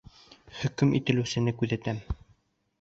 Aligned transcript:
Хөкөм 0.61 0.95
ителеүсене 1.01 1.55
күҙәтәм. 1.63 2.03